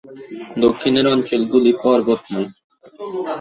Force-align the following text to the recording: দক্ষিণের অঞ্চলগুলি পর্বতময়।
দক্ষিণের 0.57 1.05
অঞ্চলগুলি 1.07 1.71
পর্বতময়। 1.83 2.47